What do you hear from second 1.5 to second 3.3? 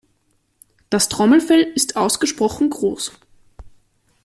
ist ausgesprochen groß.